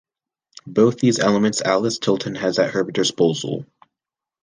[0.65, 3.67] Both these elements Alice Tilton has at her disposal.